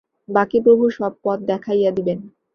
বাকী 0.29 0.57
প্রভু 0.65 0.83
সব 0.89 1.11
পথ 1.23 1.39
দেখাইয়া 1.47 1.91
দিবেন। 1.91 2.19